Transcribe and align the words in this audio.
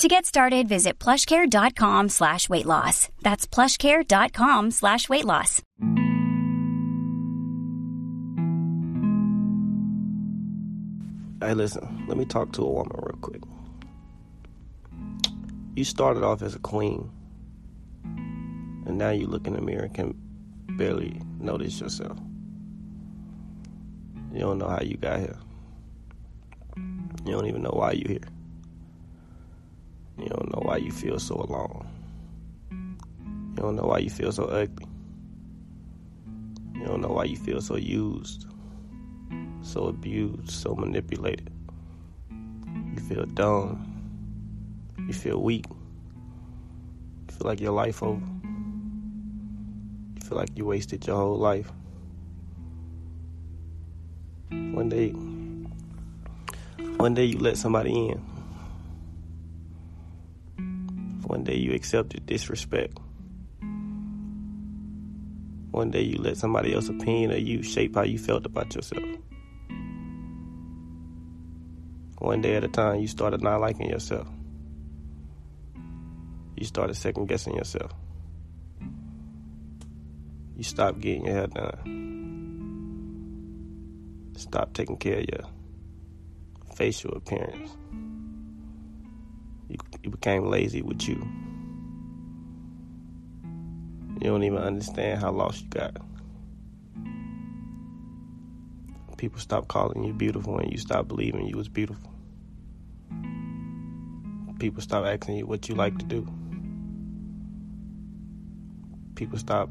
To 0.00 0.08
get 0.08 0.24
started, 0.24 0.66
visit 0.66 0.98
plushcare.com 0.98 2.08
slash 2.08 2.48
weight 2.48 2.64
loss. 2.64 3.10
That's 3.20 3.46
plushcare.com 3.46 4.70
slash 4.70 5.10
weight 5.10 5.26
loss. 5.26 5.60
Hey, 11.42 11.52
listen, 11.52 12.06
let 12.08 12.16
me 12.16 12.24
talk 12.24 12.50
to 12.52 12.62
a 12.62 12.70
woman 12.70 12.96
real 12.96 13.18
quick. 13.20 13.42
You 15.76 15.84
started 15.84 16.24
off 16.24 16.40
as 16.40 16.54
a 16.54 16.60
queen, 16.60 17.10
and 18.86 18.96
now 18.96 19.10
you 19.10 19.26
look 19.26 19.46
in 19.46 19.52
the 19.52 19.60
mirror 19.60 19.82
and 19.82 19.94
can 19.94 20.14
barely 20.78 21.20
notice 21.38 21.78
yourself. 21.78 22.18
You 24.32 24.40
don't 24.40 24.56
know 24.56 24.68
how 24.68 24.80
you 24.80 24.96
got 24.96 25.20
here. 25.20 25.36
You 27.26 27.32
don't 27.32 27.48
even 27.48 27.60
know 27.60 27.74
why 27.74 27.92
you're 27.92 28.08
here. 28.08 28.39
You 30.20 30.28
don't 30.28 30.52
know 30.52 30.60
why 30.62 30.76
you 30.76 30.92
feel 30.92 31.18
so 31.18 31.34
alone. 31.36 31.86
You 32.70 33.56
don't 33.56 33.76
know 33.76 33.84
why 33.84 33.98
you 33.98 34.10
feel 34.10 34.32
so 34.32 34.44
ugly. 34.44 34.86
You 36.74 36.84
don't 36.84 37.00
know 37.00 37.08
why 37.08 37.24
you 37.24 37.36
feel 37.36 37.60
so 37.60 37.76
used, 37.76 38.46
so 39.62 39.86
abused, 39.86 40.50
so 40.50 40.74
manipulated. 40.74 41.50
You 42.94 43.00
feel 43.00 43.24
dumb. 43.24 43.86
You 45.06 45.14
feel 45.14 45.42
weak. 45.42 45.66
You 47.28 47.34
feel 47.34 47.46
like 47.46 47.60
your 47.60 47.72
life 47.72 48.02
over. 48.02 48.20
You 50.14 50.20
feel 50.22 50.36
like 50.38 50.56
you 50.56 50.66
wasted 50.66 51.06
your 51.06 51.16
whole 51.16 51.38
life. 51.38 51.72
One 54.50 54.88
day, 54.88 55.10
one 56.96 57.14
day 57.14 57.24
you 57.24 57.38
let 57.38 57.56
somebody 57.56 58.08
in. 58.08 58.39
One 61.30 61.44
day 61.44 61.54
you 61.54 61.72
accepted 61.74 62.26
disrespect. 62.26 62.98
One 65.70 65.92
day 65.92 66.02
you 66.02 66.18
let 66.18 66.36
somebody 66.36 66.74
else's 66.74 66.90
opinion 66.90 67.30
of 67.30 67.38
you 67.38 67.62
shape 67.62 67.94
how 67.94 68.02
you 68.02 68.18
felt 68.18 68.46
about 68.46 68.74
yourself. 68.74 69.04
One 72.18 72.40
day 72.40 72.56
at 72.56 72.64
a 72.64 72.68
time, 72.68 72.98
you 72.98 73.06
started 73.06 73.42
not 73.42 73.60
liking 73.60 73.88
yourself. 73.88 74.26
You 76.56 76.66
started 76.66 76.96
second 76.96 77.28
guessing 77.28 77.54
yourself. 77.54 77.92
You 80.56 80.64
stopped 80.64 80.98
getting 80.98 81.26
your 81.26 81.34
hair 81.34 81.46
done. 81.46 81.92
Stop 84.36 84.72
taking 84.72 84.96
care 84.96 85.18
of 85.18 85.26
your 85.30 85.44
facial 86.74 87.12
appearance. 87.12 87.70
You, 89.70 90.10
became 90.10 90.50
lazy 90.50 90.82
with 90.82 91.06
you. 91.06 91.16
You 94.20 94.30
don't 94.30 94.42
even 94.42 94.58
understand 94.58 95.20
how 95.20 95.30
lost 95.30 95.62
you 95.62 95.68
got. 95.70 95.96
People 99.16 99.38
stop 99.38 99.68
calling 99.68 100.02
you 100.02 100.12
beautiful 100.12 100.58
and 100.58 100.72
you 100.72 100.78
stop 100.78 101.06
believing 101.06 101.46
you 101.46 101.56
was 101.56 101.68
beautiful. 101.68 102.10
People 104.58 104.82
stop 104.82 105.04
asking 105.04 105.36
you 105.36 105.46
what 105.46 105.68
you 105.68 105.76
like 105.76 105.96
to 105.98 106.04
do. 106.04 106.26
People 109.14 109.38
stop 109.38 109.70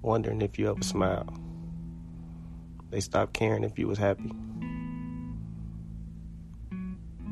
wondering 0.00 0.40
if 0.40 0.58
you 0.58 0.70
ever 0.70 0.82
smile. 0.82 1.28
They 2.90 3.00
stopped 3.00 3.34
caring 3.34 3.64
if 3.64 3.78
you 3.78 3.88
was 3.88 3.98
happy. 3.98 4.32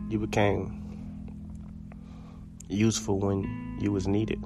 You 0.09 0.19
became 0.19 0.82
useful 2.73 3.19
when 3.19 3.79
you 3.81 3.93
was 3.93 4.09
needed 4.09 4.43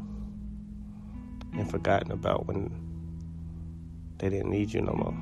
and 1.52 1.70
forgotten 1.70 2.12
about 2.12 2.46
when 2.46 2.70
they 4.18 4.28
didn't 4.28 4.50
need 4.50 4.72
you 4.72 4.80
no 4.80 4.92
more. 4.92 5.16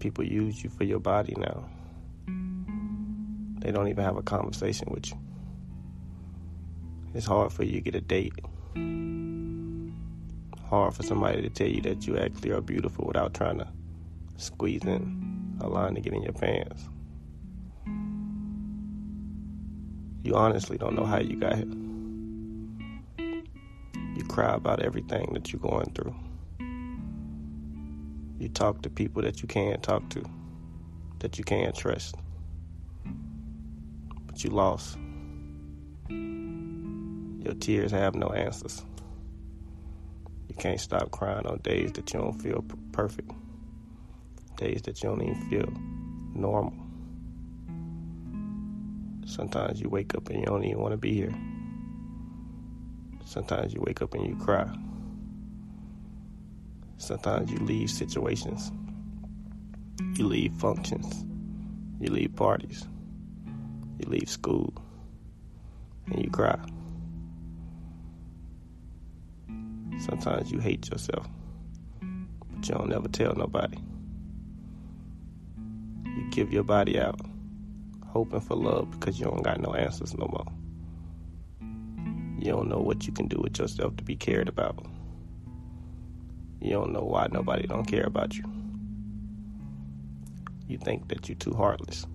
People 0.00 0.24
use 0.24 0.62
you 0.62 0.70
for 0.70 0.84
your 0.84 1.00
body 1.00 1.34
now. 1.36 1.64
They 3.60 3.72
don't 3.72 3.88
even 3.88 4.04
have 4.04 4.16
a 4.16 4.22
conversation 4.22 4.88
with 4.90 5.10
you. 5.10 5.18
It's 7.14 7.26
hard 7.26 7.52
for 7.52 7.64
you 7.64 7.72
to 7.72 7.80
get 7.80 7.94
a 7.94 8.00
date. 8.00 8.34
Hard 10.68 10.94
for 10.94 11.02
somebody 11.02 11.42
to 11.42 11.50
tell 11.50 11.66
you 11.66 11.80
that 11.82 12.06
you 12.06 12.18
actually 12.18 12.50
are 12.50 12.60
beautiful 12.60 13.06
without 13.06 13.34
trying 13.34 13.58
to 13.58 13.68
squeeze 14.36 14.84
in 14.84 15.58
a 15.60 15.68
line 15.68 15.94
to 15.94 16.00
get 16.00 16.12
in 16.12 16.22
your 16.22 16.32
pants. 16.32 16.88
You 20.28 20.34
honestly 20.34 20.76
don't 20.76 20.94
know 20.94 21.06
how 21.06 21.20
you 21.20 21.36
got 21.36 21.56
here. 21.56 21.64
You 24.14 24.24
cry 24.28 24.52
about 24.52 24.82
everything 24.82 25.32
that 25.32 25.50
you're 25.50 25.62
going 25.62 25.90
through. 25.94 26.14
You 28.38 28.50
talk 28.50 28.82
to 28.82 28.90
people 28.90 29.22
that 29.22 29.40
you 29.40 29.48
can't 29.48 29.82
talk 29.82 30.06
to, 30.10 30.22
that 31.20 31.38
you 31.38 31.44
can't 31.44 31.74
trust. 31.74 32.16
But 34.26 34.44
you 34.44 34.50
lost. 34.50 34.98
Your 36.10 37.54
tears 37.58 37.90
have 37.92 38.14
no 38.14 38.28
answers. 38.28 38.84
You 40.50 40.56
can't 40.56 40.78
stop 40.78 41.10
crying 41.10 41.46
on 41.46 41.56
days 41.60 41.92
that 41.92 42.12
you 42.12 42.20
don't 42.20 42.38
feel 42.38 42.62
perfect, 42.92 43.30
days 44.58 44.82
that 44.82 45.02
you 45.02 45.08
don't 45.08 45.22
even 45.22 45.48
feel 45.48 45.72
normal. 46.34 46.87
Sometimes 49.28 49.78
you 49.78 49.90
wake 49.90 50.14
up 50.14 50.30
and 50.30 50.40
you 50.40 50.46
don't 50.46 50.64
even 50.64 50.78
want 50.78 50.92
to 50.92 50.96
be 50.96 51.12
here. 51.12 51.34
Sometimes 53.26 53.74
you 53.74 53.82
wake 53.86 54.00
up 54.00 54.14
and 54.14 54.26
you 54.26 54.34
cry. 54.36 54.66
Sometimes 56.96 57.50
you 57.50 57.58
leave 57.58 57.90
situations. 57.90 58.72
You 60.14 60.26
leave 60.26 60.54
functions. 60.54 61.26
You 62.00 62.10
leave 62.10 62.34
parties. 62.36 62.88
You 63.98 64.08
leave 64.08 64.30
school. 64.30 64.72
And 66.06 66.24
you 66.24 66.30
cry. 66.30 66.58
Sometimes 69.98 70.50
you 70.50 70.58
hate 70.58 70.88
yourself. 70.90 71.28
But 72.00 72.66
you 72.66 72.74
don't 72.74 72.94
ever 72.94 73.08
tell 73.08 73.34
nobody. 73.34 73.76
You 76.06 76.30
give 76.30 76.50
your 76.50 76.64
body 76.64 76.98
out 76.98 77.20
hoping 78.08 78.40
for 78.40 78.56
love 78.56 78.90
because 78.90 79.18
you 79.18 79.26
don't 79.26 79.42
got 79.42 79.60
no 79.60 79.74
answers 79.74 80.16
no 80.16 80.26
more. 80.26 80.46
You 82.38 82.52
don't 82.52 82.68
know 82.68 82.78
what 82.78 83.06
you 83.06 83.12
can 83.12 83.28
do 83.28 83.38
with 83.40 83.58
yourself 83.58 83.96
to 83.96 84.04
be 84.04 84.16
cared 84.16 84.48
about. 84.48 84.84
You 86.60 86.70
don't 86.70 86.92
know 86.92 87.04
why 87.04 87.28
nobody 87.30 87.66
don't 87.66 87.84
care 87.84 88.04
about 88.04 88.36
you. 88.36 88.44
You 90.66 90.78
think 90.78 91.08
that 91.08 91.28
you're 91.28 91.36
too 91.36 91.54
heartless. 91.54 92.06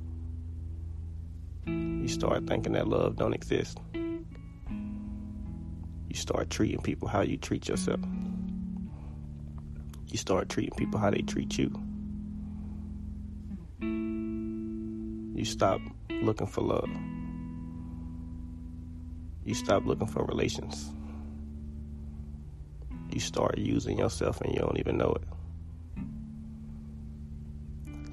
You 1.65 2.07
start 2.07 2.45
thinking 2.47 2.73
that 2.73 2.87
love 2.87 3.15
don't 3.15 3.33
exist. 3.33 3.79
You 3.93 6.15
start 6.15 6.49
treating 6.49 6.81
people 6.81 7.07
how 7.07 7.21
you 7.21 7.37
treat 7.37 7.67
yourself. 7.67 7.99
You 10.07 10.17
start 10.17 10.49
treating 10.49 10.75
people 10.75 10.99
how 10.99 11.09
they 11.09 11.21
treat 11.21 11.57
you. 11.57 11.71
You 15.33 15.45
stop 15.45 15.81
looking 16.21 16.45
for 16.45 16.61
love. 16.61 16.89
You 19.43 19.55
stop 19.55 19.85
looking 19.85 20.07
for 20.07 20.23
relations. 20.25 20.93
You 23.11 23.19
start 23.19 23.57
using 23.57 23.97
yourself 23.97 24.41
and 24.41 24.53
you 24.53 24.59
don't 24.59 24.77
even 24.77 24.97
know 24.97 25.15
it. 25.15 25.23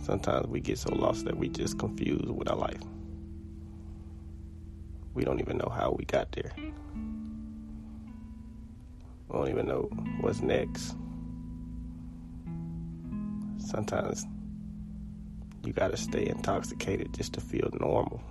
Sometimes 0.02 0.46
we 0.46 0.61
get 0.61 0.78
so 0.78 0.94
lost 0.94 1.26
that 1.26 1.37
we 1.37 1.50
just 1.50 1.78
confused 1.78 2.28
with 2.28 2.50
our 2.50 2.56
life. 2.56 2.81
We 5.12 5.23
don't 5.25 5.40
even 5.40 5.58
know 5.58 5.70
how 5.70 5.94
we 5.96 6.06
got 6.06 6.32
there. 6.32 6.52
We 9.28 9.37
don't 9.37 9.49
even 9.49 9.69
know 9.69 9.90
what's 10.20 10.40
next. 10.40 10.96
Sometimes 13.58 14.26
you 15.65 15.73
gotta 15.73 15.97
stay 15.97 16.27
intoxicated 16.27 17.12
just 17.15 17.35
to 17.35 17.41
feel 17.41 17.69
normal, 17.81 18.23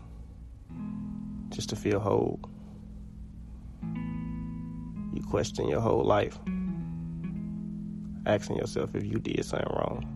just 1.50 1.70
to 1.70 1.76
feel 1.76 2.00
whole. 2.00 2.40
You 5.14 5.24
question 5.30 5.68
your 5.68 5.82
whole 5.82 6.04
life, 6.04 6.38
asking 8.26 8.58
yourself 8.58 8.96
if 8.96 9.04
you 9.06 9.20
did 9.20 9.44
something 9.46 9.70
wrong. 9.70 10.16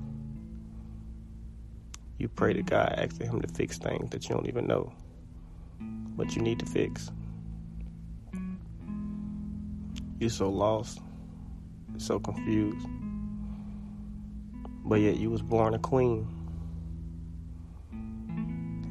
You 2.17 2.29
pray 2.29 2.53
to 2.53 2.63
God, 2.63 2.93
asking 2.97 3.27
Him 3.27 3.41
to 3.41 3.47
fix 3.47 3.77
things 3.77 4.09
that 4.11 4.27
you 4.27 4.35
don't 4.35 4.47
even 4.47 4.65
know, 4.65 4.93
but 6.15 6.35
you 6.35 6.41
need 6.41 6.59
to 6.59 6.65
fix. 6.65 7.11
You're 10.19 10.29
so 10.29 10.49
lost, 10.49 10.99
so 11.97 12.19
confused, 12.19 12.87
but 14.85 15.01
yet 15.01 15.17
you 15.17 15.29
was 15.29 15.41
born 15.41 15.73
a 15.73 15.79
queen, 15.79 16.27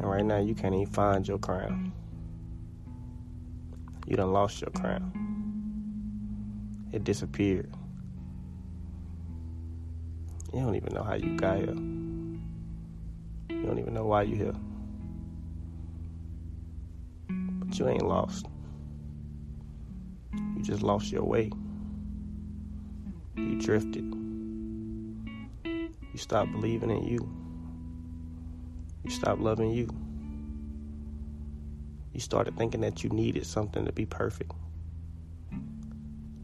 and 0.03 0.11
right 0.11 0.25
now 0.25 0.39
you 0.39 0.55
can't 0.55 0.75
even 0.75 0.93
find 0.93 1.27
your 1.27 1.39
crown. 1.39 1.93
You 4.09 4.17
done 4.17 4.33
lost 4.33 4.61
your 4.61 4.71
crown. 4.71 5.13
It 6.93 7.05
disappeared. 7.05 7.73
You 10.53 10.61
don't 10.61 10.75
even 10.75 10.93
know 10.93 11.05
how 11.05 11.15
you 11.15 11.37
got 11.37 11.57
here. 11.59 11.69
You 11.69 13.63
don't 13.65 13.79
even 13.79 13.95
know 13.95 14.05
why 14.05 14.23
you're 14.23 14.37
here. 14.37 14.55
But 17.29 17.79
you 17.79 17.89
ain't 17.89 18.07
lost. 18.07 18.47
You 20.35 20.63
just 20.63 20.83
lost 20.83 21.13
your 21.13 21.23
way. 21.23 21.49
You 23.37 23.55
drifted. 23.61 24.13
You 25.65 26.19
stopped 26.19 26.51
believing 26.51 26.91
in 26.91 27.05
you. 27.05 27.42
You 29.05 29.11
stopped 29.11 29.41
loving 29.41 29.73
you. 29.73 29.89
You 32.13 32.21
started 32.21 32.57
thinking 32.57 32.83
that 32.83 33.05
you 33.05 33.11
needed 33.11 33.47
something 33.47 33.85
to 33.87 33.93
be 33.93 34.07
perfect. 34.07 34.53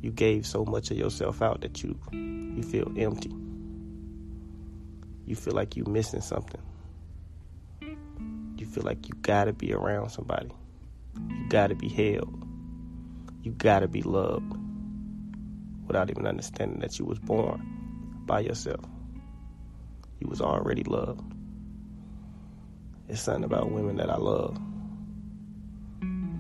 You 0.03 0.11
gave 0.13 0.47
so 0.47 0.65
much 0.65 0.91
of 0.91 0.99
yourself 0.99 1.43
out 1.43 1.63
that 1.63 1.83
you 1.83 1.99
you 2.13 2.63
feel 2.63 2.93
empty. 2.99 3.33
You 5.27 5.37
feel 5.37 5.55
like 5.55 5.77
you're 5.77 5.89
missing 5.89 6.21
something 6.23 6.61
You 8.59 8.67
feel 8.67 8.85
like 8.85 9.09
you 9.09 9.15
gotta 9.23 9.53
be 9.53 9.73
around 9.75 10.11
somebody. 10.11 10.51
You 11.17 11.49
gotta 11.49 11.75
be 11.75 11.89
held. 11.89 12.45
You 13.43 13.53
gotta 13.53 13.89
be 13.89 14.03
loved 14.03 14.53
without 15.87 16.11
even 16.11 16.27
understanding 16.27 16.81
that 16.81 16.99
you 16.99 17.05
was 17.05 17.19
born 17.19 17.63
by 18.27 18.41
yourself. 18.41 18.85
You 20.21 20.29
was 20.29 20.41
already 20.41 20.85
loved. 20.85 21.28
It's 23.09 23.21
something 23.23 23.45
about 23.45 23.71
women 23.71 23.97
that 23.97 24.11
I 24.11 24.17
love. 24.17 24.59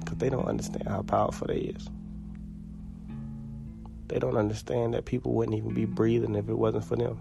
Because 0.00 0.18
they 0.18 0.28
don't 0.28 0.46
understand 0.46 0.88
how 0.88 1.02
powerful 1.02 1.46
they 1.46 1.58
is. 1.58 1.88
They 4.08 4.18
don't 4.18 4.36
understand 4.36 4.94
that 4.94 5.04
people 5.04 5.34
wouldn't 5.34 5.56
even 5.56 5.74
be 5.74 5.84
breathing 5.84 6.34
if 6.34 6.48
it 6.48 6.54
wasn't 6.54 6.84
for 6.84 6.96
them. 6.96 7.18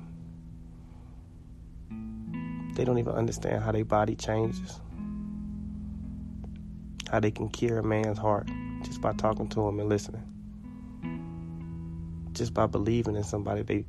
They 2.75 2.85
don't 2.85 2.99
even 2.99 3.13
understand 3.13 3.63
how 3.63 3.71
their 3.71 3.85
body 3.85 4.15
changes 4.15 4.79
how 7.09 7.19
they 7.19 7.31
can 7.31 7.49
cure 7.49 7.79
a 7.79 7.83
man's 7.83 8.17
heart 8.17 8.49
just 8.83 9.01
by 9.01 9.13
talking 9.13 9.47
to 9.49 9.67
him 9.67 9.79
and 9.79 9.89
listening. 9.89 10.23
Just 12.33 12.53
by 12.53 12.65
believing 12.67 13.15
in 13.15 13.23
somebody, 13.23 13.63
they 13.63 13.85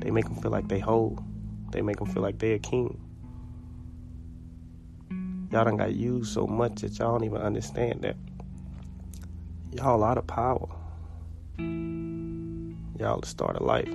they 0.00 0.10
make 0.10 0.24
them 0.24 0.36
feel 0.36 0.50
like 0.50 0.68
they 0.68 0.78
whole. 0.78 1.24
They 1.70 1.80
make 1.80 1.96
them 1.96 2.06
feel 2.06 2.22
like 2.22 2.38
they're 2.38 2.56
a 2.56 2.58
king. 2.58 3.00
Y'all 5.52 5.64
done 5.66 5.76
got 5.76 5.94
used 5.94 6.32
so 6.32 6.46
much 6.46 6.76
that 6.76 6.98
y'all 6.98 7.12
don't 7.12 7.24
even 7.24 7.42
understand 7.42 8.00
that 8.00 8.16
y'all 9.70 10.02
out 10.02 10.16
of 10.16 10.26
power. 10.26 10.66
Y'all 12.98 13.20
the 13.20 13.26
start 13.26 13.56
of 13.56 13.62
life. 13.66 13.94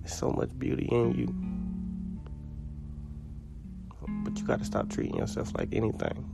There's 0.00 0.12
so 0.12 0.30
much 0.30 0.50
beauty 0.58 0.88
in 0.90 1.12
you. 1.14 1.32
But 4.24 4.36
you 4.36 4.44
gotta 4.44 4.64
stop 4.64 4.90
treating 4.90 5.18
yourself 5.18 5.52
like 5.56 5.68
anything. 5.72 6.28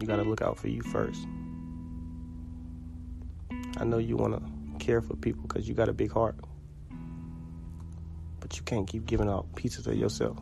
You 0.00 0.06
gotta 0.06 0.24
look 0.24 0.40
out 0.40 0.56
for 0.56 0.68
you 0.68 0.80
first. 0.80 1.26
I 3.76 3.84
know 3.84 3.98
you 3.98 4.16
wanna 4.16 4.40
care 4.78 5.02
for 5.02 5.16
people 5.16 5.42
because 5.42 5.68
you 5.68 5.74
got 5.74 5.90
a 5.90 5.92
big 5.92 6.10
heart. 6.10 6.36
But 8.50 8.56
you 8.56 8.64
can't 8.64 8.88
keep 8.88 9.06
giving 9.06 9.28
out 9.28 9.54
pieces 9.54 9.86
of 9.86 9.94
yourself. 9.94 10.36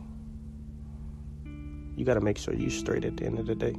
You 1.95 2.03
gotta 2.05 2.21
make 2.21 2.39
sure 2.39 2.55
you're 2.55 2.71
straight 2.71 3.05
at 3.05 3.17
the 3.17 3.25
end 3.27 3.37
of 3.37 3.45
the 3.45 3.53
day. 3.53 3.75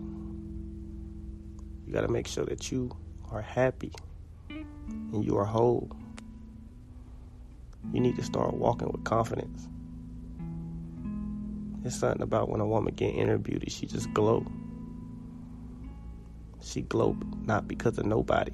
You 1.85 1.93
gotta 1.93 2.07
make 2.07 2.29
sure 2.29 2.45
that 2.45 2.71
you 2.71 2.97
are 3.33 3.43
happy 3.43 3.91
and 4.49 5.25
you 5.25 5.37
are 5.37 5.45
whole. 5.45 5.91
You 7.93 7.99
need 7.99 8.15
to 8.17 8.23
start 8.23 8.55
walking 8.55 8.93
with 8.93 9.03
confidence. 9.03 9.67
It's 11.85 11.97
something 11.97 12.23
about 12.23 12.51
when 12.51 12.61
a 12.61 12.67
woman 12.67 12.95
get 12.95 13.43
beauty, 13.43 13.69
she 13.69 13.87
just 13.87 14.15
glow. 14.15 14.47
She 16.63 16.83
glow 16.83 17.17
not 17.47 17.67
because 17.67 17.99
of 17.99 18.07
nobody, 18.07 18.53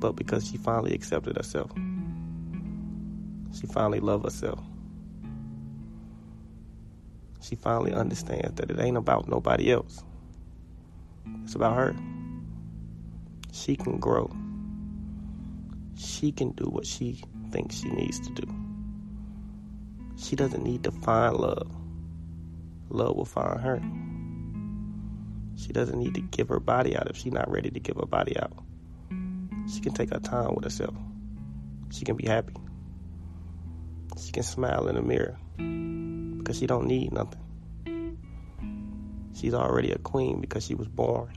but 0.00 0.16
because 0.16 0.48
she 0.48 0.56
finally 0.56 0.94
accepted 0.94 1.36
herself. 1.36 1.70
She 3.58 3.66
finally 3.66 4.00
loved 4.00 4.24
herself. 4.24 4.60
She 7.40 7.54
finally 7.54 7.92
understands 7.92 8.56
that 8.56 8.70
it 8.70 8.78
ain't 8.78 8.96
about 8.96 9.28
nobody 9.28 9.72
else. 9.72 10.02
It's 11.44 11.54
about 11.54 11.76
her. 11.76 11.96
She 13.52 13.76
can 13.76 13.98
grow. 13.98 14.30
She 15.96 16.32
can 16.32 16.50
do 16.50 16.64
what 16.64 16.86
she 16.86 17.22
thinks 17.50 17.76
she 17.76 17.88
needs 17.88 18.20
to 18.20 18.34
do. 18.34 18.54
She 20.18 20.36
doesn't 20.36 20.62
need 20.62 20.84
to 20.84 20.90
find 20.90 21.36
love. 21.36 21.70
Love 22.90 23.16
will 23.16 23.24
find 23.24 23.60
her. 23.60 23.80
She 25.56 25.72
doesn't 25.72 25.98
need 25.98 26.14
to 26.14 26.20
give 26.20 26.48
her 26.48 26.60
body 26.60 26.96
out 26.96 27.08
if 27.08 27.16
she's 27.16 27.32
not 27.32 27.50
ready 27.50 27.70
to 27.70 27.80
give 27.80 27.96
her 27.96 28.06
body 28.06 28.36
out. 28.38 28.52
She 29.72 29.80
can 29.80 29.94
take 29.94 30.10
her 30.10 30.20
time 30.20 30.54
with 30.54 30.64
herself. 30.64 30.94
She 31.90 32.04
can 32.04 32.16
be 32.16 32.26
happy. 32.26 32.52
She 34.18 34.32
can 34.32 34.42
smile 34.42 34.88
in 34.88 34.96
the 34.96 35.02
mirror 35.02 35.38
because 36.38 36.58
she 36.58 36.66
don't 36.66 36.86
need 36.86 37.12
nothing. 37.12 37.42
She's 39.34 39.52
already 39.52 39.92
a 39.92 39.98
queen 39.98 40.40
because 40.40 40.64
she 40.64 40.74
was 40.74 40.88
born. 40.88 41.30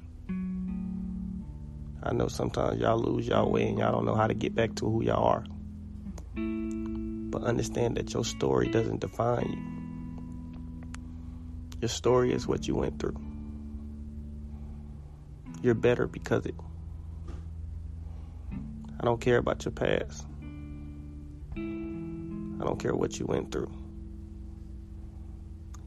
I 2.02 2.14
know 2.14 2.30
sometimes 2.30 2.80
y'all 2.80 2.98
lose 2.98 3.28
y'all 3.28 3.52
way 3.52 3.68
and 3.68 3.78
y'all 3.78 3.92
don't 3.92 4.06
know 4.06 4.16
how 4.16 4.28
to 4.28 4.34
get 4.34 4.56
back 4.56 4.76
to 4.76 4.90
who 4.90 5.04
y'all 5.04 5.26
are. 5.26 5.44
But 6.36 7.44
understand 7.44 7.98
that 7.98 8.14
your 8.14 8.24
story 8.24 8.70
doesn't 8.70 9.02
define 9.02 9.52
you. 9.52 9.80
Your 11.82 11.90
story 11.90 12.32
is 12.34 12.48
what 12.48 12.68
you 12.68 12.76
went 12.76 13.00
through. 13.00 13.20
You're 15.62 15.76
better 15.76 16.08
because 16.08 16.46
it. 16.46 16.56
I 19.00 19.04
don't 19.04 19.20
care 19.20 19.38
about 19.38 19.66
your 19.66 19.74
past. 19.74 20.26
I 22.60 22.66
don't 22.66 22.80
care 22.80 22.96
what 22.96 23.20
you 23.20 23.26
went 23.26 23.52
through. 23.52 23.72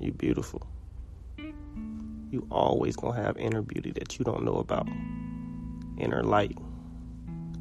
You 0.01 0.13
beautiful. 0.13 0.67
You 2.31 2.47
always 2.51 2.97
gonna 2.97 3.21
have 3.23 3.37
inner 3.37 3.63
beauty 3.63 3.93
that 3.93 4.19
you 4.19 4.25
don't 4.25 4.43
know 4.43 4.57
about. 4.57 4.89
Inner 5.99 6.23
light. 6.23 6.57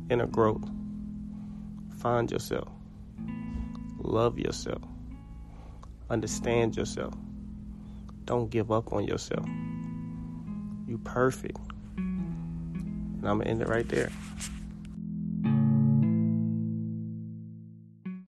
Inner 0.09 0.27
growth. 0.27 0.63
Find 1.97 2.31
yourself. 2.31 2.69
Love 3.97 4.39
yourself. 4.39 4.81
Understand 6.09 6.75
yourself. 6.75 7.13
Don't 8.25 8.49
give 8.49 8.71
up 8.71 8.93
on 8.93 9.05
yourself. 9.05 9.45
You 10.87 10.97
perfect. 11.03 11.59
And 11.97 13.23
I'm 13.23 13.41
to 13.41 13.47
end 13.47 13.61
it 13.61 13.67
right 13.67 13.87
there. 13.87 14.09